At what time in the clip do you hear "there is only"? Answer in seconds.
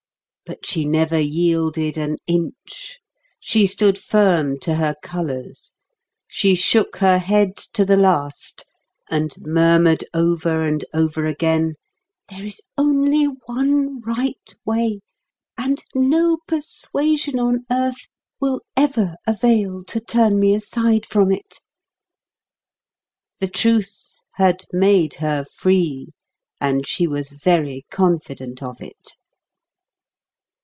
12.27-13.27